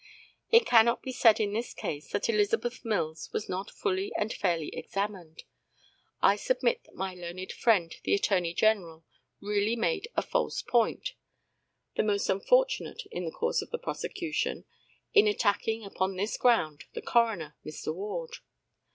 It 0.49 0.65
cannot 0.65 1.03
be 1.03 1.11
said 1.11 1.39
in 1.39 1.53
this 1.53 1.75
case 1.75 2.09
that 2.11 2.27
Elizabeth 2.27 2.83
Mills 2.83 3.29
was 3.31 3.47
not 3.47 3.69
fully 3.69 4.11
and 4.17 4.33
fairly 4.33 4.69
examined. 4.69 5.43
I 6.23 6.37
submit 6.37 6.83
that 6.85 6.95
my 6.95 7.13
learned 7.13 7.51
friend 7.51 7.93
the 8.03 8.15
Attorney 8.15 8.55
General 8.55 9.05
really 9.41 9.75
made 9.75 10.07
a 10.15 10.23
false 10.23 10.63
point 10.63 11.13
the 11.97 12.01
most 12.01 12.27
unfortunate 12.31 13.03
in 13.11 13.25
the 13.25 13.31
course 13.31 13.61
of 13.61 13.69
the 13.69 13.77
prosecution 13.77 14.65
in 15.13 15.27
attacking, 15.27 15.85
upon 15.85 16.15
this 16.15 16.35
ground, 16.35 16.85
the 16.93 17.03
coroner, 17.03 17.55
Mr. 17.63 17.93
Ward. 17.93 18.37